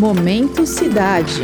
Momento 0.00 0.64
Cidade. 0.64 1.42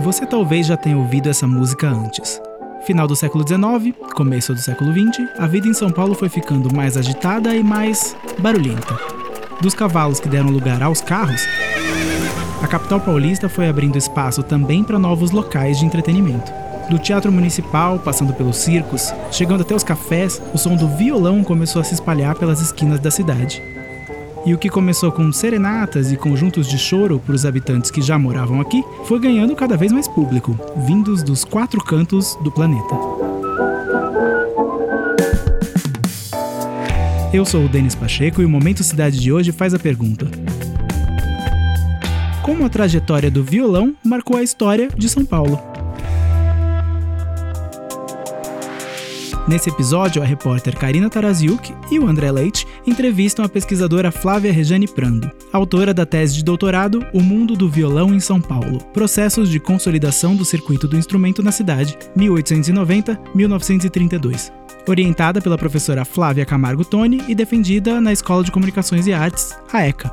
Você 0.00 0.26
talvez 0.26 0.66
já 0.66 0.76
tenha 0.76 0.98
ouvido 0.98 1.30
essa 1.30 1.46
música 1.46 1.88
antes. 1.88 2.38
Final 2.82 3.08
do 3.08 3.16
século 3.16 3.42
XIX, 3.48 3.96
começo 4.14 4.52
do 4.52 4.60
século 4.60 4.92
XX, 4.92 5.26
a 5.38 5.46
vida 5.46 5.68
em 5.68 5.72
São 5.72 5.90
Paulo 5.90 6.14
foi 6.14 6.28
ficando 6.28 6.70
mais 6.76 6.98
agitada 6.98 7.56
e 7.56 7.62
mais 7.62 8.14
barulhenta. 8.40 8.94
Dos 9.62 9.72
cavalos 9.72 10.20
que 10.20 10.28
deram 10.28 10.50
lugar 10.50 10.82
aos 10.82 11.00
carros, 11.00 11.40
a 12.62 12.66
capital 12.66 13.00
paulista 13.00 13.48
foi 13.48 13.66
abrindo 13.66 13.96
espaço 13.96 14.42
também 14.42 14.84
para 14.84 14.98
novos 14.98 15.30
locais 15.30 15.78
de 15.78 15.86
entretenimento. 15.86 16.52
Do 16.90 16.98
teatro 16.98 17.32
municipal, 17.32 17.98
passando 17.98 18.34
pelos 18.34 18.58
circos, 18.58 19.14
chegando 19.32 19.62
até 19.62 19.74
os 19.74 19.82
cafés, 19.82 20.42
o 20.52 20.58
som 20.58 20.76
do 20.76 20.88
violão 20.88 21.42
começou 21.42 21.80
a 21.80 21.84
se 21.84 21.94
espalhar 21.94 22.34
pelas 22.34 22.60
esquinas 22.60 23.00
da 23.00 23.10
cidade. 23.10 23.62
E 24.46 24.54
o 24.54 24.58
que 24.58 24.70
começou 24.70 25.12
com 25.12 25.30
serenatas 25.30 26.10
e 26.10 26.16
conjuntos 26.16 26.66
de 26.66 26.78
choro 26.78 27.18
para 27.18 27.34
os 27.34 27.44
habitantes 27.44 27.90
que 27.90 28.00
já 28.00 28.18
moravam 28.18 28.60
aqui, 28.60 28.82
foi 29.04 29.20
ganhando 29.20 29.54
cada 29.54 29.76
vez 29.76 29.92
mais 29.92 30.08
público, 30.08 30.58
vindos 30.86 31.22
dos 31.22 31.44
quatro 31.44 31.82
cantos 31.84 32.36
do 32.42 32.50
planeta. 32.50 32.94
Eu 37.32 37.44
sou 37.44 37.66
o 37.66 37.68
Denis 37.68 37.94
Pacheco 37.94 38.40
e 38.40 38.44
o 38.44 38.48
Momento 38.48 38.82
Cidade 38.82 39.20
de 39.20 39.30
hoje 39.30 39.52
faz 39.52 39.74
a 39.74 39.78
pergunta: 39.78 40.26
Como 42.42 42.64
a 42.64 42.68
trajetória 42.68 43.30
do 43.30 43.44
violão 43.44 43.94
marcou 44.02 44.38
a 44.38 44.42
história 44.42 44.88
de 44.96 45.08
São 45.08 45.24
Paulo? 45.24 45.69
Nesse 49.48 49.70
episódio, 49.70 50.22
a 50.22 50.24
repórter 50.24 50.76
Karina 50.76 51.10
Taraziuk 51.10 51.74
e 51.90 51.98
o 51.98 52.06
André 52.06 52.30
Leite 52.30 52.64
entrevistam 52.86 53.44
a 53.44 53.48
pesquisadora 53.48 54.12
Flávia 54.12 54.52
Rejane 54.52 54.86
Prando, 54.86 55.28
autora 55.52 55.92
da 55.92 56.06
tese 56.06 56.36
de 56.36 56.44
doutorado 56.44 57.04
O 57.12 57.20
Mundo 57.20 57.56
do 57.56 57.68
Violão 57.68 58.14
em 58.14 58.20
São 58.20 58.40
Paulo: 58.40 58.78
Processos 58.92 59.50
de 59.50 59.58
Consolidação 59.58 60.36
do 60.36 60.44
Circuito 60.44 60.86
do 60.86 60.96
Instrumento 60.96 61.42
na 61.42 61.50
Cidade, 61.50 61.98
1890-1932. 62.16 64.52
Orientada 64.88 65.40
pela 65.40 65.58
professora 65.58 66.04
Flávia 66.04 66.46
Camargo 66.46 66.84
Toni 66.84 67.20
e 67.26 67.34
defendida 67.34 68.00
na 68.00 68.12
Escola 68.12 68.44
de 68.44 68.52
Comunicações 68.52 69.06
e 69.06 69.12
Artes, 69.12 69.58
a 69.72 69.86
ECA. 69.86 70.12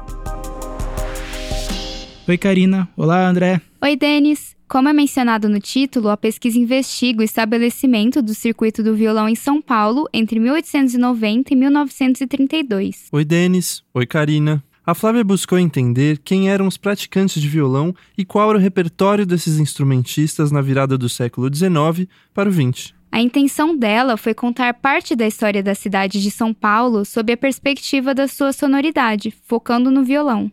Oi, 2.28 2.38
Karina. 2.38 2.90
Olá, 2.98 3.28
André. 3.28 3.62
Oi, 3.82 3.96
Denis. 3.96 4.57
Como 4.68 4.90
é 4.90 4.94
mencionado 4.94 5.48
no 5.48 5.62
título, 5.62 6.10
a 6.10 6.18
pesquisa 6.18 6.60
investiga 6.60 7.22
o 7.22 7.24
estabelecimento 7.24 8.22
do 8.22 8.36
circuito 8.36 8.84
do 8.84 8.94
violão 8.94 9.30
em 9.30 9.36
São 9.36 9.62
Paulo 9.62 10.10
entre 10.14 10.42
1890 10.42 11.54
e 11.54 11.56
1932. 11.56 13.08
Oi, 13.14 13.24
Denis. 13.24 13.82
Oi, 13.94 14.06
Karina. 14.06 14.62
A 14.86 14.94
Flávia 14.94 15.24
buscou 15.24 15.58
entender 15.58 16.18
quem 16.18 16.50
eram 16.50 16.68
os 16.68 16.76
praticantes 16.76 17.42
de 17.42 17.48
violão 17.48 17.96
e 18.18 18.26
qual 18.26 18.50
era 18.50 18.58
o 18.58 18.62
repertório 18.62 19.26
desses 19.26 19.58
instrumentistas 19.58 20.52
na 20.52 20.62
virada 20.62 20.98
do 20.98 21.08
século 21.08 21.54
XIX 21.54 22.10
para 22.34 22.50
o 22.50 22.52
XX. 22.52 22.94
A 23.10 23.22
intenção 23.22 23.76
dela 23.76 24.18
foi 24.18 24.34
contar 24.34 24.74
parte 24.74 25.16
da 25.16 25.26
história 25.26 25.64
da 25.64 25.74
cidade 25.74 26.22
de 26.22 26.30
São 26.30 26.54
Paulo 26.54 27.06
sob 27.06 27.32
a 27.32 27.38
perspectiva 27.38 28.14
da 28.14 28.28
sua 28.28 28.52
sonoridade, 28.52 29.34
focando 29.46 29.90
no 29.90 30.04
violão. 30.04 30.52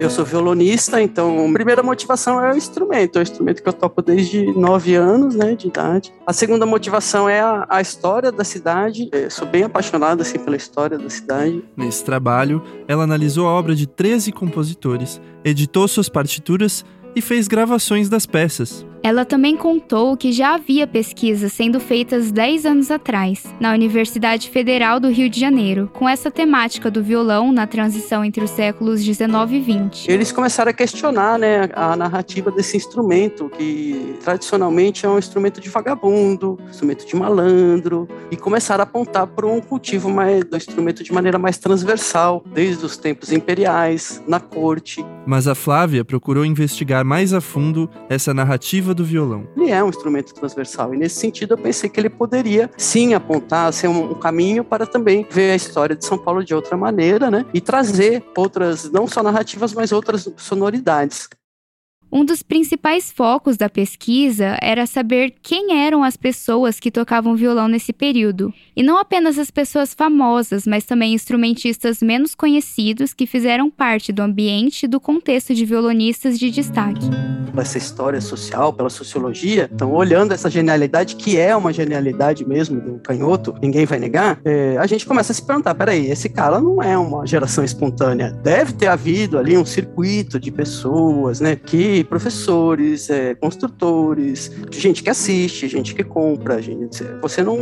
Eu 0.00 0.08
sou 0.08 0.24
violonista, 0.24 1.02
então 1.02 1.48
a 1.48 1.52
primeira 1.52 1.82
motivação 1.82 2.40
é 2.40 2.52
o 2.52 2.56
instrumento, 2.56 3.16
é 3.16 3.18
o 3.18 3.22
instrumento 3.22 3.60
que 3.60 3.68
eu 3.68 3.72
toco 3.72 4.00
desde 4.00 4.46
nove 4.52 4.94
anos 4.94 5.34
né, 5.34 5.56
de 5.56 5.66
idade. 5.66 6.14
A 6.24 6.32
segunda 6.32 6.64
motivação 6.64 7.28
é 7.28 7.40
a, 7.40 7.66
a 7.68 7.80
história 7.80 8.30
da 8.30 8.44
cidade, 8.44 9.08
eu 9.10 9.28
sou 9.28 9.46
bem 9.46 9.64
apaixonado 9.64 10.22
assim, 10.22 10.38
pela 10.38 10.56
história 10.56 10.96
da 10.96 11.10
cidade. 11.10 11.64
Nesse 11.76 12.04
trabalho, 12.04 12.62
ela 12.86 13.02
analisou 13.02 13.48
a 13.48 13.50
obra 13.50 13.74
de 13.74 13.88
13 13.88 14.30
compositores, 14.30 15.20
editou 15.44 15.88
suas 15.88 16.08
partituras 16.08 16.84
e 17.16 17.20
fez 17.20 17.48
gravações 17.48 18.08
das 18.08 18.24
peças. 18.24 18.86
Ela 19.02 19.24
também 19.24 19.56
contou 19.56 20.16
que 20.16 20.32
já 20.32 20.54
havia 20.54 20.86
pesquisas 20.86 21.52
sendo 21.52 21.78
feitas 21.78 22.32
10 22.32 22.66
anos 22.66 22.90
atrás, 22.90 23.44
na 23.60 23.72
Universidade 23.72 24.50
Federal 24.50 24.98
do 24.98 25.08
Rio 25.08 25.30
de 25.30 25.38
Janeiro, 25.38 25.90
com 25.94 26.08
essa 26.08 26.30
temática 26.30 26.90
do 26.90 27.02
violão 27.02 27.52
na 27.52 27.66
transição 27.66 28.24
entre 28.24 28.44
os 28.44 28.50
séculos 28.50 29.04
19 29.04 29.56
e 29.56 29.60
20. 29.60 30.10
Eles 30.10 30.32
começaram 30.32 30.70
a 30.70 30.72
questionar 30.72 31.38
né, 31.38 31.68
a 31.74 31.96
narrativa 31.96 32.50
desse 32.50 32.76
instrumento, 32.76 33.48
que 33.50 34.16
tradicionalmente 34.22 35.06
é 35.06 35.08
um 35.08 35.18
instrumento 35.18 35.60
de 35.60 35.68
vagabundo, 35.68 36.58
instrumento 36.68 37.06
de 37.06 37.14
malandro, 37.14 38.08
e 38.30 38.36
começaram 38.36 38.82
a 38.82 38.84
apontar 38.84 39.26
para 39.26 39.46
um 39.46 39.60
cultivo 39.60 40.10
mais, 40.10 40.44
do 40.44 40.56
instrumento 40.56 41.02
de 41.02 41.12
maneira 41.12 41.38
mais 41.38 41.58
transversal, 41.58 42.42
desde 42.52 42.84
os 42.84 42.96
tempos 42.96 43.32
imperiais, 43.32 44.22
na 44.26 44.40
corte. 44.40 45.04
Mas 45.28 45.46
a 45.46 45.54
Flávia 45.54 46.06
procurou 46.06 46.42
investigar 46.42 47.04
mais 47.04 47.34
a 47.34 47.40
fundo 47.42 47.90
essa 48.08 48.32
narrativa 48.32 48.94
do 48.94 49.04
violão. 49.04 49.46
Ele 49.54 49.70
é 49.70 49.84
um 49.84 49.90
instrumento 49.90 50.32
transversal 50.32 50.94
e 50.94 50.96
nesse 50.96 51.16
sentido 51.16 51.52
eu 51.52 51.58
pensei 51.58 51.90
que 51.90 52.00
ele 52.00 52.08
poderia 52.08 52.70
sim 52.78 53.12
apontar, 53.12 53.70
ser 53.74 53.88
um, 53.88 54.14
caminho 54.14 54.64
para 54.64 54.86
também 54.86 55.26
ver 55.30 55.50
a 55.50 55.54
história 55.54 55.94
de 55.94 56.02
São 56.02 56.16
Paulo 56.16 56.42
de 56.42 56.54
outra 56.54 56.78
maneira, 56.78 57.30
né? 57.30 57.44
E 57.52 57.60
trazer 57.60 58.24
outras, 58.34 58.90
não 58.90 59.06
só 59.06 59.22
narrativas, 59.22 59.74
mas 59.74 59.92
outras 59.92 60.32
sonoridades. 60.38 61.28
Um 62.10 62.24
dos 62.24 62.42
principais 62.42 63.12
focos 63.12 63.58
da 63.58 63.68
pesquisa 63.68 64.56
era 64.62 64.86
saber 64.86 65.34
quem 65.42 65.84
eram 65.84 66.02
as 66.02 66.16
pessoas 66.16 66.80
que 66.80 66.90
tocavam 66.90 67.36
violão 67.36 67.68
nesse 67.68 67.92
período. 67.92 68.52
E 68.74 68.82
não 68.82 68.98
apenas 68.98 69.38
as 69.38 69.50
pessoas 69.50 69.92
famosas, 69.92 70.66
mas 70.66 70.84
também 70.84 71.12
instrumentistas 71.12 72.00
menos 72.00 72.34
conhecidos 72.34 73.12
que 73.12 73.26
fizeram 73.26 73.70
parte 73.70 74.10
do 74.10 74.22
ambiente 74.22 74.84
e 74.84 74.88
do 74.88 74.98
contexto 74.98 75.54
de 75.54 75.66
violonistas 75.66 76.38
de 76.38 76.50
destaque. 76.50 77.04
Essa 77.54 77.76
história 77.76 78.20
social, 78.20 78.72
pela 78.72 78.88
sociologia, 78.88 79.68
então 79.72 79.92
olhando 79.92 80.32
essa 80.32 80.48
genialidade, 80.48 81.16
que 81.16 81.36
é 81.36 81.54
uma 81.56 81.72
genialidade 81.72 82.46
mesmo 82.46 82.80
do 82.80 82.98
canhoto, 83.00 83.54
ninguém 83.60 83.84
vai 83.84 83.98
negar, 83.98 84.40
é, 84.44 84.76
a 84.78 84.86
gente 84.86 85.04
começa 85.04 85.32
a 85.32 85.34
se 85.34 85.44
perguntar: 85.44 85.74
peraí, 85.74 86.08
esse 86.08 86.28
cara 86.28 86.60
não 86.60 86.80
é 86.80 86.96
uma 86.96 87.26
geração 87.26 87.64
espontânea. 87.64 88.30
Deve 88.44 88.74
ter 88.74 88.86
havido 88.86 89.36
ali 89.36 89.58
um 89.58 89.64
circuito 89.64 90.38
de 90.38 90.52
pessoas, 90.52 91.40
né, 91.40 91.56
que 91.56 91.97
professores, 92.04 93.10
é, 93.10 93.34
construtores, 93.34 94.50
gente 94.70 95.02
que 95.02 95.10
assiste, 95.10 95.68
gente 95.68 95.94
que 95.94 96.04
compra, 96.04 96.60
gente. 96.60 97.04
Você 97.20 97.42
não. 97.42 97.58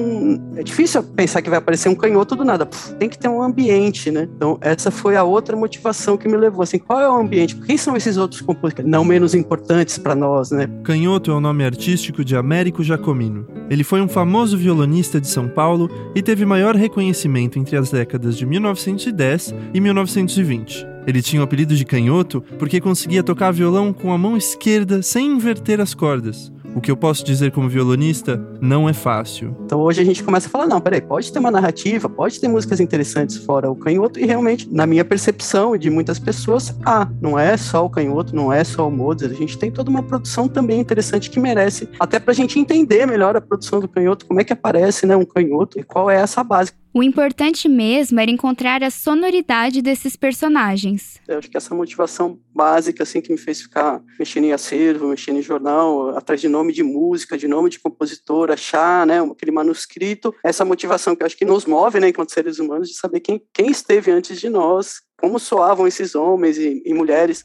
É 0.57 0.63
difícil 0.63 1.03
pensar 1.03 1.43
que 1.43 1.51
vai 1.51 1.59
aparecer 1.59 1.89
um 1.89 1.95
canhoto 1.95 2.35
do 2.37 2.45
nada. 2.45 2.67
tem 2.99 3.09
que 3.09 3.19
ter 3.19 3.29
um 3.29 3.43
ambiente, 3.43 4.11
né? 4.11 4.29
Então, 4.37 4.59
essa 4.61 4.91
foi 4.91 5.17
a 5.17 5.25
outra 5.25 5.57
motivação 5.57 6.17
que 6.17 6.29
me 6.29 6.37
levou. 6.37 6.63
Assim, 6.63 6.79
qual 6.79 7.01
é 7.01 7.09
o 7.09 7.17
ambiente? 7.17 7.57
Quem 7.57 7.77
são 7.77 7.97
esses 7.97 8.17
outros 8.17 8.41
compositores? 8.41 8.91
Não 8.91 9.05
menos 9.05 9.35
importantes 9.35 9.99
para 9.99 10.15
nós, 10.15 10.51
né? 10.51 10.69
Canhoto 10.85 11.31
é 11.31 11.35
o 11.35 11.41
nome 11.41 11.65
artístico 11.65 12.25
de 12.25 12.37
Américo 12.37 12.83
Jacomino. 12.83 13.47
Ele 13.69 13.85
foi 13.85 14.01
um 14.01 14.09
famoso 14.09 14.57
violonista 14.57 15.21
de 15.21 15.29
São 15.29 15.49
Paulo 15.49 15.91
e 16.15 16.23
teve 16.23 16.45
maior 16.45 16.75
reconhecimento 16.75 17.59
entre 17.59 17.77
as 17.77 17.91
décadas 17.91 18.37
de 18.37 18.47
1910 18.47 19.55
e 19.75 19.81
1920. 19.81 20.96
Ele 21.07 21.23
tinha 21.23 21.41
o 21.41 21.45
apelido 21.45 21.77
de 21.77 21.85
canhoto 21.85 22.43
porque 22.59 22.81
conseguia 22.81 23.23
tocar 23.23 23.53
violão 23.53 23.93
com 23.93 24.13
a 24.13 24.19
mão 24.19 24.37
esquerda 24.37 25.03
sem 25.03 25.27
inverter 25.27 25.81
as 25.81 25.95
cordas. 25.95 26.53
O 26.77 26.81
que 26.81 26.91
eu 26.91 26.97
posso 26.97 27.25
dizer 27.25 27.53
como 27.53 27.71
violonista 27.71 28.37
não 28.61 28.87
é 28.87 28.93
fácil. 28.93 29.57
Então 29.65 29.81
hoje 29.81 30.03
a 30.03 30.05
gente 30.05 30.23
começa 30.23 30.47
a 30.47 30.51
falar: 30.51 30.67
não, 30.67 30.79
peraí, 30.79 31.01
pode 31.01 31.33
ter 31.33 31.39
uma 31.39 31.51
narrativa, 31.51 32.07
pode 32.07 32.39
ter 32.39 32.49
músicas 32.49 32.81
interessantes 32.81 33.39
fora 33.39 33.71
o 33.71 33.75
canhoto, 33.75 34.21
e 34.21 34.27
realmente, 34.27 34.69
na 34.71 34.87
minha 34.87 35.03
percepção 35.03 35.75
e 35.75 35.79
de 35.79 35.89
muitas 35.89 36.19
pessoas, 36.19 36.79
ah, 36.85 37.09
não 37.19 37.39
é 37.39 37.57
só 37.57 37.83
o 37.83 37.89
canhoto, 37.89 38.37
não 38.37 38.53
é 38.53 38.63
só 38.63 38.87
o 38.87 38.91
Mozart, 38.91 39.33
a 39.33 39.35
gente 39.35 39.57
tem 39.57 39.71
toda 39.71 39.89
uma 39.89 40.03
produção 40.03 40.49
também 40.49 40.79
interessante 40.79 41.31
que 41.31 41.41
merece, 41.41 41.89
até 41.99 42.19
para 42.19 42.33
a 42.33 42.35
gente 42.35 42.59
entender 42.59 43.07
melhor 43.07 43.35
a 43.35 43.41
produção 43.41 43.81
do 43.81 43.89
canhoto, 43.89 44.27
como 44.27 44.43
é 44.43 44.45
que 44.45 44.53
aparece 44.53 45.07
né, 45.07 45.17
um 45.17 45.25
canhoto 45.25 45.81
e 45.81 45.83
qual 45.83 46.11
é 46.11 46.17
essa 46.17 46.45
base. 46.45 46.73
O 46.93 47.03
importante 47.03 47.69
mesmo 47.69 48.19
era 48.21 48.31
encontrar 48.31 48.83
a 48.83 48.91
sonoridade 48.91 49.83
desses 49.83 50.17
personagens. 50.17 51.21
Eu 51.29 51.39
acho 51.39 51.51
que 51.51 51.57
essa 51.57 51.75
motivação 51.75 52.39
básica 52.57 53.03
assim 53.03 53.21
que 53.21 53.31
me 53.31 53.39
fez 53.39 53.61
ficar 53.61 54.03
mexendo 54.19 54.45
em 54.45 54.53
acervo, 54.53 55.09
mexendo 55.09 55.39
em 55.39 55.43
jornal, 55.43 56.17
atrás 56.17 56.41
de 56.41 56.49
nome 56.49 56.73
de 56.73 56.83
música, 56.83 57.37
de 57.37 57.47
nome 57.47 57.69
de 57.69 57.79
compositor, 57.79 58.51
achar, 58.51 59.07
né, 59.07 59.21
aquele 59.21 59.53
manuscrito, 59.53 60.35
essa 60.43 60.65
motivação 60.65 61.15
que 61.15 61.23
eu 61.23 61.27
acho 61.27 61.37
que 61.37 61.45
nos 61.45 61.67
move, 61.67 62.01
né, 62.01 62.09
enquanto 62.09 62.33
seres 62.33 62.59
humanos, 62.59 62.89
de 62.89 62.97
saber 62.97 63.21
quem, 63.21 63.41
quem 63.53 63.71
esteve 63.71 64.11
antes 64.11 64.41
de 64.41 64.49
nós, 64.49 65.03
como 65.21 65.39
soavam 65.39 65.87
esses 65.87 66.15
homens 66.15 66.57
e, 66.57 66.83
e 66.85 66.95
mulheres. 66.95 67.45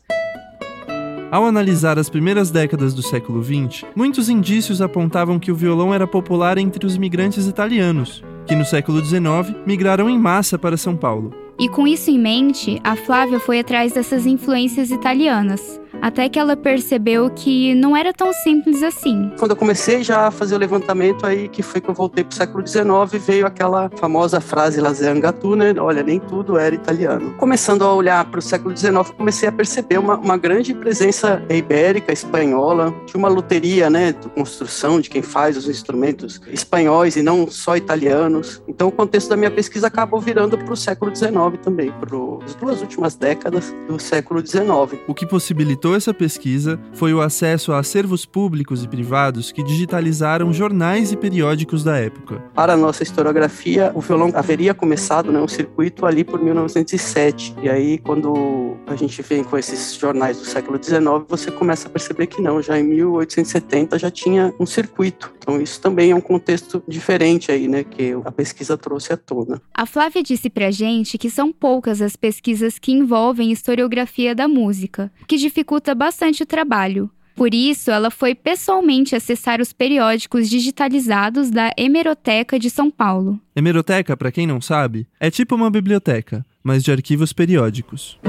Ao 1.29 1.45
analisar 1.45 1.97
as 1.97 2.09
primeiras 2.09 2.51
décadas 2.51 2.93
do 2.93 3.01
século 3.01 3.41
XX, 3.41 3.85
muitos 3.95 4.27
indícios 4.29 4.81
apontavam 4.81 5.39
que 5.39 5.51
o 5.51 5.55
violão 5.55 5.93
era 5.93 6.05
popular 6.05 6.57
entre 6.57 6.85
os 6.85 6.95
imigrantes 6.95 7.47
italianos, 7.47 8.23
que 8.45 8.55
no 8.55 8.65
século 8.65 9.03
XIX 9.03 9.55
migraram 9.65 10.09
em 10.09 10.19
massa 10.19 10.57
para 10.59 10.75
São 10.75 10.95
Paulo. 10.97 11.40
E 11.61 11.69
com 11.69 11.87
isso 11.87 12.09
em 12.09 12.17
mente, 12.17 12.81
a 12.83 12.95
Flávia 12.95 13.39
foi 13.39 13.59
atrás 13.59 13.93
dessas 13.93 14.25
influências 14.25 14.89
italianas. 14.89 15.80
Até 16.01 16.27
que 16.27 16.39
ela 16.39 16.57
percebeu 16.57 17.29
que 17.29 17.75
não 17.75 17.95
era 17.95 18.11
tão 18.13 18.33
simples 18.33 18.81
assim. 18.81 19.31
Quando 19.37 19.51
eu 19.51 19.55
comecei 19.55 20.03
já 20.03 20.27
a 20.27 20.31
fazer 20.31 20.55
o 20.55 20.57
levantamento 20.57 21.25
aí, 21.25 21.47
que 21.47 21.61
foi 21.61 21.79
que 21.79 21.89
eu 21.89 21.93
voltei 21.93 22.23
para 22.23 22.31
o 22.31 22.35
século 22.35 22.67
XIX, 22.67 23.23
veio 23.25 23.45
aquela 23.45 23.89
famosa 23.95 24.41
frase 24.41 24.81
Lazeangatu, 24.81 25.55
né? 25.55 25.73
Olha, 25.77 26.01
nem 26.01 26.19
tudo 26.19 26.57
era 26.57 26.73
italiano. 26.73 27.33
Começando 27.37 27.83
a 27.83 27.93
olhar 27.93 28.25
para 28.25 28.39
o 28.39 28.41
século 28.41 28.75
XIX, 28.75 29.11
comecei 29.15 29.47
a 29.47 29.51
perceber 29.51 29.99
uma, 29.99 30.17
uma 30.17 30.37
grande 30.37 30.73
presença 30.73 31.43
ibérica, 31.49 32.11
espanhola, 32.11 32.93
de 33.05 33.15
uma 33.15 33.29
loteria, 33.29 33.89
né, 33.89 34.13
de 34.13 34.27
construção 34.29 34.99
de 34.99 35.09
quem 35.09 35.21
faz 35.21 35.55
os 35.57 35.67
instrumentos 35.67 36.41
espanhóis 36.47 37.15
e 37.15 37.21
não 37.21 37.49
só 37.49 37.77
italianos. 37.77 38.61
Então 38.67 38.87
o 38.87 38.91
contexto 38.91 39.29
da 39.29 39.37
minha 39.37 39.51
pesquisa 39.51 39.87
acabou 39.87 40.19
virando 40.19 40.57
para 40.57 40.73
o 40.73 40.77
século 40.77 41.15
XIX 41.15 41.31
também, 41.61 41.91
para 41.91 42.09
as 42.45 42.55
duas 42.55 42.81
últimas 42.81 43.15
décadas 43.15 43.73
do 43.87 43.99
século 43.99 44.45
XIX. 44.45 44.99
O 45.07 45.13
que 45.13 45.25
possibilitou 45.25 45.90
essa 45.95 46.13
pesquisa 46.13 46.79
foi 46.93 47.13
o 47.13 47.21
acesso 47.21 47.71
a 47.71 47.79
acervos 47.79 48.25
públicos 48.25 48.83
e 48.83 48.87
privados 48.87 49.51
que 49.51 49.63
digitalizaram 49.63 50.53
jornais 50.53 51.11
e 51.11 51.17
periódicos 51.17 51.83
da 51.83 51.97
época. 51.97 52.41
Para 52.53 52.73
a 52.73 52.77
nossa 52.77 53.03
historiografia, 53.03 53.91
o 53.95 54.01
violão 54.01 54.31
haveria 54.33 54.73
começado 54.73 55.31
né, 55.31 55.39
um 55.39 55.47
circuito 55.47 56.05
ali 56.05 56.23
por 56.23 56.41
1907. 56.41 57.55
E 57.61 57.69
aí, 57.69 57.97
quando 57.97 58.75
a 58.87 58.95
gente 58.95 59.21
vem 59.21 59.43
com 59.43 59.57
esses 59.57 59.95
jornais 59.95 60.37
do 60.37 60.45
século 60.45 60.81
XIX, 60.81 61.25
você 61.27 61.49
começa 61.51 61.87
a 61.87 61.91
perceber 61.91 62.27
que 62.27 62.41
não, 62.41 62.61
já 62.61 62.79
em 62.79 62.83
1870 62.83 63.97
já 63.97 64.11
tinha 64.11 64.53
um 64.59 64.65
circuito. 64.65 65.33
Então, 65.37 65.59
isso 65.59 65.81
também 65.81 66.11
é 66.11 66.15
um 66.15 66.21
contexto 66.21 66.83
diferente 66.87 67.51
aí, 67.51 67.67
né, 67.67 67.83
que 67.83 68.13
a 68.23 68.31
pesquisa 68.31 68.77
trouxe 68.77 69.13
à 69.13 69.17
tona. 69.17 69.61
A 69.73 69.85
Flávia 69.85 70.21
disse 70.21 70.49
pra 70.49 70.69
gente 70.69 71.17
que 71.17 71.29
são 71.29 71.51
poucas 71.51 72.01
as 72.01 72.15
pesquisas 72.15 72.77
que 72.77 72.91
envolvem 72.91 73.51
historiografia 73.51 74.35
da 74.35 74.47
música, 74.47 75.11
que 75.27 75.37
dificulta 75.37 75.80
bastante 75.95 76.43
o 76.43 76.45
trabalho. 76.45 77.09
Por 77.35 77.53
isso, 77.53 77.89
ela 77.89 78.11
foi 78.11 78.35
pessoalmente 78.35 79.15
acessar 79.15 79.61
os 79.61 79.73
periódicos 79.73 80.49
digitalizados 80.49 81.49
da 81.49 81.71
Hemeroteca 81.77 82.59
de 82.59 82.69
São 82.69 82.91
Paulo. 82.91 83.39
Hemeroteca, 83.55 84.15
para 84.15 84.31
quem 84.31 84.45
não 84.45 84.61
sabe, 84.61 85.07
é 85.19 85.31
tipo 85.31 85.55
uma 85.55 85.71
biblioteca, 85.71 86.45
mas 86.63 86.83
de 86.83 86.91
arquivos 86.91 87.33
periódicos. 87.33 88.19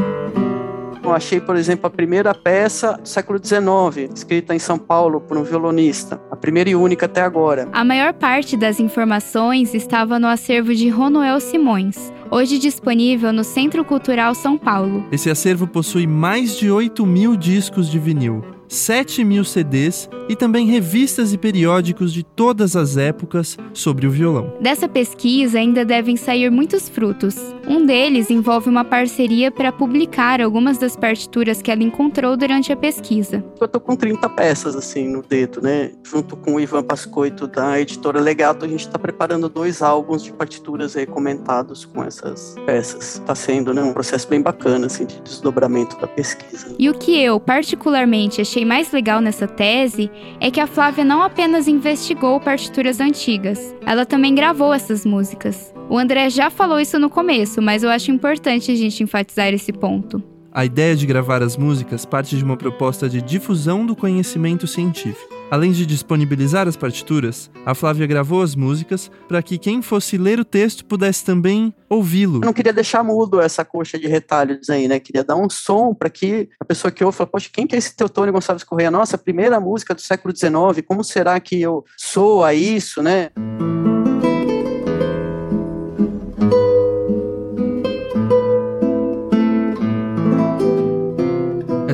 Eu 1.13 1.17
achei, 1.17 1.43
por 1.43 1.57
exemplo, 1.57 1.87
a 1.87 1.91
primeira 1.91 2.35
peça 2.35 2.95
do 2.95 3.07
século 3.07 3.39
XIX, 3.39 4.11
escrita 4.15 4.55
em 4.55 4.59
São 4.59 4.79
Paulo 4.79 5.21
por 5.21 5.37
um 5.37 5.43
violonista, 5.43 6.19
a 6.31 6.37
primeira 6.37 6.71
e 6.71 6.75
única 6.75 7.05
até 7.05 7.21
agora. 7.21 7.69
A 7.71 7.85
maior 7.85 8.15
parte 8.15 8.57
das 8.57 8.81
informações 8.81 9.75
estava 9.75 10.19
no 10.19 10.27
acervo 10.27 10.75
de 10.75 10.89
Ronoel 10.89 11.39
Simões, 11.39 12.11
hoje 12.31 12.59
disponível 12.59 13.31
no 13.31 13.45
Centro 13.45 13.85
Cultural 13.85 14.35
São 14.35 14.57
Paulo. 14.57 15.05
Esse 15.13 15.29
acervo 15.29 15.67
possui 15.67 16.07
mais 16.07 16.57
de 16.57 16.71
8 16.71 17.05
mil 17.05 17.37
discos 17.37 17.91
de 17.91 17.99
vinil. 17.99 18.43
7 18.73 19.23
mil 19.23 19.45
CDs 19.45 20.09
e 20.31 20.35
também 20.35 20.67
revistas 20.67 21.33
e 21.35 21.39
periódicos 21.39 22.11
de 22.11 22.23
todas 22.23 22.75
as 22.75 22.97
épocas 22.97 23.59
sobre 23.75 24.07
o 24.07 24.11
violão. 24.11 24.55
Dessa 24.61 24.89
pesquisa 24.89 25.59
ainda 25.59 25.85
devem 25.85 26.17
sair 26.17 26.51
muitos 26.51 26.89
frutos. 26.89 27.37
Um 27.69 27.85
deles 27.85 28.31
envolve 28.31 28.71
uma 28.71 28.85
parceria 28.85 29.51
para 29.51 29.71
publicar 29.71 30.41
algumas 30.41 30.79
das 30.79 30.97
partituras 30.97 31.61
que 31.61 31.71
ela 31.71 31.83
encontrou 31.83 32.37
durante 32.37 32.73
a 32.73 32.77
pesquisa. 32.77 33.45
Eu 33.61 33.69
tô 33.69 33.79
com 33.79 33.95
30 33.95 34.27
peças 34.31 34.75
assim 34.75 35.07
no 35.07 35.23
dedo, 35.23 35.61
né? 35.61 35.93
Junto 36.03 36.35
com 36.35 36.55
o 36.55 36.61
Ivan 36.61 36.83
Pascoito 36.83 37.47
da 37.47 37.79
editora 37.79 38.21
Legato, 38.21 38.65
a 38.65 38.69
gente 38.69 38.87
está 38.87 38.99
preparando 38.99 39.49
dois 39.51 39.83
álbuns 39.83 40.23
de 40.23 40.33
partituras 40.33 40.97
aí 40.97 41.07
comentados 41.07 41.85
com 41.85 42.03
essas 42.03 42.57
peças. 42.65 43.17
Está 43.17 43.35
sendo 43.35 43.75
né, 43.75 43.83
um 43.83 43.93
processo 43.93 44.27
bem 44.29 44.41
bacana 44.41 44.87
assim 44.87 45.05
de 45.05 45.21
desdobramento 45.21 46.01
da 46.01 46.07
pesquisa. 46.07 46.75
E 46.79 46.89
o 46.89 46.95
que 46.95 47.23
eu 47.23 47.39
particularmente 47.39 48.41
achei 48.41 48.62
mais 48.65 48.93
legal 48.93 49.21
nessa 49.21 49.47
tese 49.47 50.11
é 50.41 50.51
que 50.51 50.61
a 50.61 50.67
Flávia 50.67 51.05
não 51.05 51.23
apenas 51.23 51.69
investigou 51.69 52.41
partituras 52.41 53.01
antigas, 53.01 53.75
ela 53.87 54.07
também 54.07 54.35
gravou 54.35 54.73
essas 54.73 55.05
músicas. 55.05 55.73
O 55.89 55.99
André 55.99 56.31
já 56.31 56.51
falou 56.51 56.81
isso 56.81 56.99
no 56.99 57.11
começo, 57.11 57.61
mas 57.61 57.83
eu 57.83 57.91
acho 57.91 58.11
importante 58.11 58.71
a 58.71 58.75
gente 58.75 59.03
enfatizar 59.03 59.53
esse 59.53 59.73
ponto. 59.73 60.32
A 60.55 60.67
ideia 60.67 60.95
de 60.95 61.07
gravar 61.07 61.43
as 61.43 61.57
músicas 61.57 62.05
parte 62.05 62.37
de 62.37 62.45
uma 62.45 62.59
proposta 62.59 63.09
de 63.09 63.23
difusão 63.23 63.87
do 63.87 63.97
conhecimento 63.97 64.67
científico. 64.67 65.33
Além 65.51 65.73
de 65.73 65.87
disponibilizar 65.87 66.69
as 66.69 66.77
partituras, 66.77 67.51
a 67.65 67.75
Flávia 67.75 68.07
gravou 68.07 68.43
as 68.43 68.55
músicas 68.55 69.11
para 69.27 69.43
que 69.43 69.57
quem 69.57 69.81
fosse 69.81 70.19
ler 70.19 70.39
o 70.39 70.45
texto 70.45 70.85
pudesse 70.85 71.25
também 71.25 71.75
ouvi-lo. 71.89 72.37
Eu 72.37 72.47
não 72.47 72.53
queria 72.53 72.73
deixar 72.73 73.03
mudo 73.03 73.41
essa 73.41 73.65
coxa 73.65 73.99
de 73.99 74.07
retalhos 74.07 74.69
aí, 74.69 74.87
né? 74.87 75.01
Queria 75.01 75.25
dar 75.25 75.37
um 75.37 75.49
som 75.49 75.95
para 75.95 76.11
que 76.11 76.51
a 76.61 76.65
pessoa 76.67 76.91
que 76.91 77.03
ouve 77.03 77.17
fala, 77.17 77.31
poxa, 77.31 77.49
quem 77.51 77.67
que 77.67 77.75
é 77.75 77.79
esse 77.79 77.97
Teotônio 77.97 78.35
Gonçalves 78.35 78.65
Correia? 78.65 78.91
Nossa, 78.91 79.17
primeira 79.17 79.59
música 79.59 79.95
do 79.95 80.03
século 80.03 80.37
XIX, 80.37 80.87
como 80.87 81.03
será 81.03 81.41
que 81.41 81.59
eu 81.61 81.83
sou 81.97 82.45
a 82.45 82.53
isso, 82.53 83.03
né? 83.03 83.31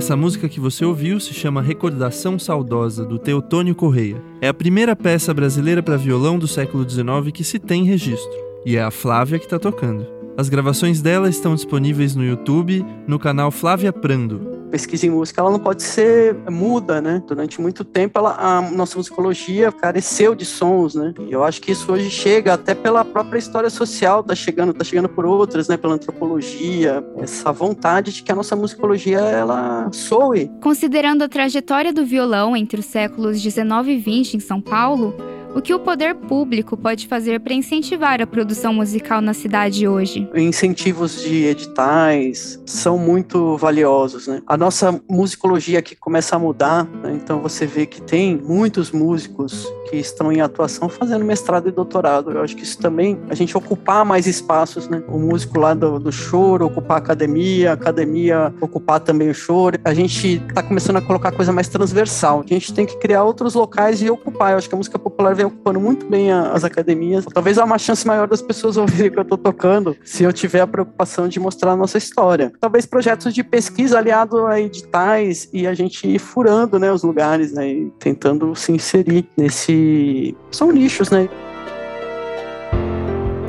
Essa 0.08 0.16
música 0.16 0.48
que 0.48 0.58
você 0.58 0.86
ouviu 0.86 1.20
se 1.20 1.34
chama 1.34 1.60
Recordação 1.60 2.38
Saudosa, 2.38 3.04
do 3.04 3.18
Teotônio 3.18 3.74
Correia. 3.74 4.16
É 4.40 4.48
a 4.48 4.54
primeira 4.54 4.96
peça 4.96 5.34
brasileira 5.34 5.82
para 5.82 5.98
violão 5.98 6.38
do 6.38 6.48
século 6.48 6.88
XIX 6.88 7.30
que 7.30 7.44
se 7.44 7.58
tem 7.58 7.84
registro. 7.84 8.32
E 8.64 8.74
é 8.74 8.82
a 8.82 8.90
Flávia 8.90 9.38
que 9.38 9.44
está 9.44 9.58
tocando. 9.58 10.06
As 10.34 10.48
gravações 10.48 11.02
dela 11.02 11.28
estão 11.28 11.54
disponíveis 11.54 12.16
no 12.16 12.24
YouTube, 12.24 12.82
no 13.06 13.18
canal 13.18 13.50
Flávia 13.50 13.92
Prando 13.92 14.57
pesquisa 14.70 15.06
em 15.06 15.10
música 15.10 15.40
ela 15.40 15.50
não 15.50 15.58
pode 15.58 15.82
ser 15.82 16.34
muda, 16.50 17.00
né? 17.00 17.22
Durante 17.26 17.60
muito 17.60 17.84
tempo 17.84 18.18
ela, 18.18 18.36
a 18.38 18.62
nossa 18.62 18.96
musicologia 18.96 19.72
careceu 19.72 20.34
de 20.34 20.44
sons, 20.44 20.94
né? 20.94 21.14
E 21.20 21.32
eu 21.32 21.44
acho 21.44 21.60
que 21.60 21.72
isso 21.72 21.92
hoje 21.92 22.10
chega 22.10 22.54
até 22.54 22.74
pela 22.74 23.04
própria 23.04 23.38
história 23.38 23.70
social, 23.70 24.22
tá 24.22 24.34
chegando, 24.34 24.72
tá 24.72 24.84
chegando 24.84 25.08
por 25.08 25.24
outras, 25.24 25.68
né? 25.68 25.76
Pela 25.76 25.94
antropologia, 25.94 27.04
essa 27.18 27.52
vontade 27.52 28.12
de 28.12 28.22
que 28.22 28.32
a 28.32 28.34
nossa 28.34 28.54
musicologia 28.54 29.18
ela 29.18 29.88
soe. 29.92 30.50
Considerando 30.62 31.22
a 31.22 31.28
trajetória 31.28 31.92
do 31.92 32.04
violão 32.04 32.56
entre 32.56 32.80
os 32.80 32.86
séculos 32.86 33.40
19 33.42 33.92
e 33.92 33.98
20 33.98 34.34
em 34.34 34.40
São 34.40 34.60
Paulo, 34.60 35.14
o 35.54 35.62
que 35.62 35.74
o 35.74 35.80
poder 35.80 36.14
público 36.14 36.76
pode 36.76 37.06
fazer 37.06 37.40
para 37.40 37.52
incentivar 37.54 38.20
a 38.20 38.26
produção 38.26 38.72
musical 38.72 39.20
na 39.20 39.34
cidade 39.34 39.88
hoje? 39.88 40.28
Incentivos 40.34 41.22
de 41.22 41.44
editais 41.46 42.60
são 42.66 42.98
muito 42.98 43.56
valiosos, 43.56 44.26
né? 44.26 44.42
A 44.46 44.56
nossa 44.56 45.00
musicologia 45.08 45.78
aqui 45.78 45.96
começa 45.96 46.36
a 46.36 46.38
mudar, 46.38 46.84
né? 47.02 47.12
então 47.14 47.40
você 47.40 47.66
vê 47.66 47.86
que 47.86 48.00
tem 48.00 48.36
muitos 48.36 48.90
músicos 48.90 49.66
que 49.88 49.96
estão 49.96 50.30
em 50.30 50.40
atuação 50.40 50.88
fazendo 50.88 51.24
mestrado 51.24 51.68
e 51.68 51.72
doutorado. 51.72 52.30
Eu 52.30 52.42
acho 52.42 52.54
que 52.54 52.62
isso 52.62 52.78
também, 52.78 53.18
a 53.30 53.34
gente 53.34 53.56
ocupar 53.56 54.04
mais 54.04 54.26
espaços, 54.26 54.88
né? 54.88 55.02
O 55.08 55.18
músico 55.18 55.58
lá 55.58 55.74
do, 55.74 55.98
do 55.98 56.12
choro, 56.12 56.66
ocupar 56.66 56.98
a 56.98 57.00
academia, 57.00 57.70
a 57.70 57.74
academia 57.74 58.54
ocupar 58.60 59.00
também 59.00 59.30
o 59.30 59.34
choro. 59.34 59.78
A 59.84 59.94
gente 59.94 60.42
está 60.48 60.62
começando 60.62 60.96
a 60.96 61.00
colocar 61.00 61.32
coisa 61.32 61.52
mais 61.52 61.68
transversal. 61.68 62.44
A 62.44 62.46
gente 62.46 62.72
tem 62.72 62.84
que 62.84 62.96
criar 62.98 63.24
outros 63.24 63.54
locais 63.54 64.02
e 64.02 64.10
ocupar. 64.10 64.52
Eu 64.52 64.58
acho 64.58 64.68
que 64.68 64.74
a 64.74 64.78
música 64.78 64.98
popular 64.98 65.34
vem 65.38 65.46
ocupando 65.46 65.80
muito 65.80 66.06
bem 66.06 66.30
a, 66.30 66.52
as 66.52 66.64
academias. 66.64 67.24
Talvez 67.32 67.58
há 67.58 67.64
uma 67.64 67.78
chance 67.78 68.06
maior 68.06 68.28
das 68.28 68.42
pessoas 68.42 68.76
ouvirem 68.76 69.08
o 69.08 69.12
que 69.12 69.18
eu 69.18 69.22
estou 69.22 69.38
tocando 69.38 69.96
se 70.04 70.24
eu 70.24 70.32
tiver 70.32 70.60
a 70.60 70.66
preocupação 70.66 71.28
de 71.28 71.40
mostrar 71.40 71.72
a 71.72 71.76
nossa 71.76 71.96
história. 71.96 72.52
Talvez 72.60 72.84
projetos 72.84 73.32
de 73.32 73.42
pesquisa 73.42 73.98
aliado 73.98 74.46
a 74.46 74.60
editais 74.60 75.48
e 75.52 75.66
a 75.66 75.74
gente 75.74 76.06
ir 76.06 76.18
furando 76.18 76.78
né, 76.78 76.92
os 76.92 77.02
lugares, 77.02 77.52
né, 77.52 77.68
e 77.68 77.92
tentando 77.98 78.54
se 78.54 78.72
inserir 78.72 79.28
nesse 79.36 80.36
são 80.50 80.72
nichos, 80.72 81.10
né? 81.10 81.28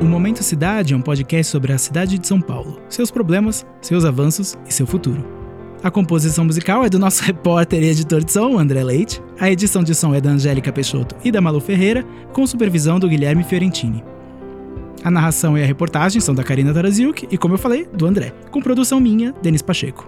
O 0.01 0.05
Momento 0.05 0.43
Cidade 0.43 0.93
é 0.93 0.97
um 0.97 1.01
podcast 1.01 1.51
sobre 1.51 1.73
a 1.73 1.77
cidade 1.77 2.17
de 2.17 2.25
São 2.25 2.39
Paulo, 2.39 2.79
seus 2.87 3.11
problemas, 3.11 3.65
seus 3.81 4.05
avanços 4.05 4.57
e 4.65 4.73
seu 4.73 4.87
futuro. 4.87 5.38
A 5.81 5.89
composição 5.89 6.43
musical 6.43 6.83
é 6.83 6.89
do 6.89 6.99
nosso 6.99 7.23
repórter 7.23 7.81
e 7.81 7.89
editor 7.89 8.23
de 8.23 8.33
som, 8.33 8.59
André 8.59 8.83
Leite. 8.83 9.21
A 9.39 9.49
edição 9.49 9.81
de 9.81 9.95
som 9.95 10.13
é 10.13 10.19
da 10.19 10.29
Angélica 10.29 10.73
Peixoto 10.73 11.15
e 11.23 11.31
da 11.31 11.39
Malu 11.39 11.61
Ferreira, 11.61 12.05
com 12.33 12.45
supervisão 12.45 12.99
do 12.99 13.07
Guilherme 13.07 13.43
Fiorentini. 13.43 14.03
A 15.05 15.09
narração 15.09 15.57
e 15.57 15.63
a 15.63 15.65
reportagem 15.65 16.19
são 16.19 16.35
da 16.35 16.43
Karina 16.43 16.73
Taraziuk 16.73 17.25
e, 17.31 17.37
como 17.37 17.53
eu 17.53 17.57
falei, 17.57 17.87
do 17.93 18.05
André, 18.05 18.33
com 18.51 18.61
produção 18.61 18.99
minha, 18.99 19.33
Denis 19.41 19.61
Pacheco. 19.61 20.05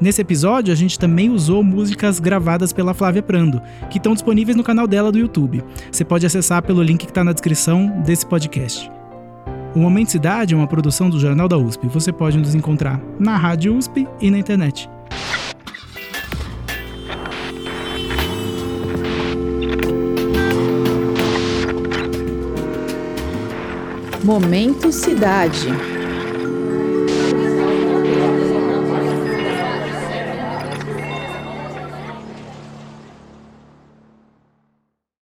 Nesse 0.00 0.22
episódio, 0.22 0.72
a 0.72 0.76
gente 0.76 0.98
também 0.98 1.28
usou 1.28 1.62
músicas 1.62 2.18
gravadas 2.18 2.72
pela 2.72 2.94
Flávia 2.94 3.22
Prando, 3.22 3.60
que 3.90 3.98
estão 3.98 4.14
disponíveis 4.14 4.56
no 4.56 4.64
canal 4.64 4.86
dela 4.86 5.12
do 5.12 5.18
YouTube. 5.18 5.62
Você 5.92 6.04
pode 6.06 6.24
acessar 6.24 6.62
pelo 6.62 6.82
link 6.82 7.04
que 7.04 7.10
está 7.10 7.22
na 7.22 7.32
descrição 7.32 8.02
desse 8.02 8.24
podcast. 8.24 8.95
O 9.76 9.78
Momento 9.78 10.10
Cidade 10.10 10.54
é 10.54 10.56
uma 10.56 10.66
produção 10.66 11.10
do 11.10 11.20
Jornal 11.20 11.46
da 11.46 11.58
USP. 11.58 11.86
Você 11.88 12.10
pode 12.10 12.38
nos 12.38 12.54
encontrar 12.54 12.98
na 13.18 13.36
Rádio 13.36 13.76
USP 13.76 14.08
e 14.18 14.30
na 14.30 14.38
internet. 14.38 14.88
Momento 24.24 24.90
Cidade. 24.90 25.95